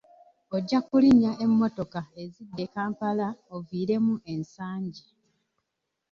[0.55, 5.05] Ojja kulinnya emmotoka ezidda e Kampala oviiremu e Nsangi.